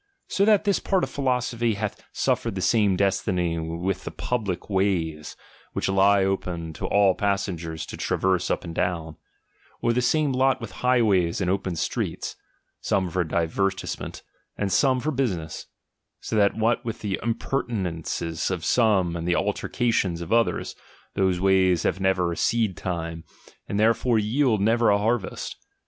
So 0.27 0.45
that 0.45 0.63
this 0.63 0.79
part 0.79 1.03
of 1.03 1.11
philosophy 1.11 1.75
hath 1.75 2.03
snflFered 2.11 2.55
the 2.55 2.61
same 2.61 2.95
destiny 2.95 3.59
with 3.59 4.03
the 4.03 4.09
public 4.09 4.67
ways, 4.67 5.37
which 5.73 5.87
lie 5.87 6.23
open 6.23 6.73
to 6.73 6.87
all 6.87 7.13
passengers 7.13 7.85
to 7.85 7.97
traverse 7.97 8.49
up 8.49 8.63
and 8.63 8.73
down: 8.73 9.17
or 9.79 9.93
the 9.93 10.01
same 10.01 10.31
lot 10.33 10.59
with 10.59 10.71
highways 10.81 11.39
and 11.39 11.51
■open 11.51 11.77
streets, 11.77 12.35
some 12.79 13.11
for 13.11 13.23
divertisement, 13.23 14.23
and 14.57 14.71
some 14.71 14.99
for 14.99 15.11
business; 15.11 15.67
so 16.19 16.35
that 16.35 16.53
ivhat 16.53 16.83
with 16.83 17.01
the 17.01 17.19
impertinences 17.21 18.49
of 18.49 18.65
some 18.65 19.15
and 19.15 19.27
the 19.27 19.35
altercations 19.35 20.19
of 20.19 20.33
others, 20.33 20.75
those 21.13 21.39
ways 21.39 21.83
have 21.83 21.99
never 21.99 22.31
a 22.31 22.35
seed 22.37 22.75
time, 22.75 23.23
and 23.69 23.79
therefore 23.79 24.17
yield 24.17 24.61
never 24.61 24.89
a 24.89 24.97
harvest. 24.97 25.57